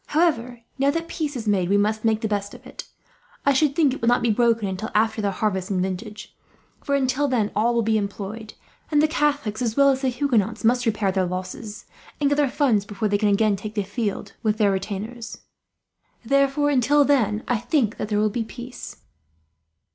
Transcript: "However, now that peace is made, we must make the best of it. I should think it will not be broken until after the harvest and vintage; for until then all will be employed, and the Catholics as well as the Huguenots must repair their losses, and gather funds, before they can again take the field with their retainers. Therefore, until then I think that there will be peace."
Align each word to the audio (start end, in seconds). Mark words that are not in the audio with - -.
"However, 0.07 0.61
now 0.79 0.89
that 0.89 1.07
peace 1.07 1.35
is 1.35 1.47
made, 1.47 1.69
we 1.69 1.77
must 1.77 2.03
make 2.03 2.21
the 2.21 2.27
best 2.27 2.55
of 2.55 2.65
it. 2.65 2.87
I 3.45 3.53
should 3.53 3.75
think 3.75 3.93
it 3.93 4.01
will 4.01 4.07
not 4.07 4.23
be 4.23 4.31
broken 4.31 4.67
until 4.67 4.89
after 4.95 5.21
the 5.21 5.29
harvest 5.29 5.69
and 5.69 5.79
vintage; 5.79 6.35
for 6.83 6.95
until 6.95 7.27
then 7.27 7.51
all 7.55 7.75
will 7.75 7.83
be 7.83 7.99
employed, 7.99 8.55
and 8.89 8.99
the 8.99 9.07
Catholics 9.07 9.61
as 9.61 9.77
well 9.77 9.89
as 9.89 10.01
the 10.01 10.09
Huguenots 10.09 10.63
must 10.63 10.87
repair 10.87 11.11
their 11.11 11.27
losses, 11.27 11.85
and 12.19 12.31
gather 12.31 12.49
funds, 12.49 12.83
before 12.83 13.09
they 13.09 13.19
can 13.19 13.29
again 13.29 13.55
take 13.55 13.75
the 13.75 13.83
field 13.83 14.33
with 14.41 14.57
their 14.57 14.71
retainers. 14.71 15.41
Therefore, 16.25 16.71
until 16.71 17.05
then 17.05 17.43
I 17.47 17.59
think 17.59 17.97
that 17.97 18.09
there 18.09 18.17
will 18.17 18.31
be 18.31 18.43
peace." 18.43 18.97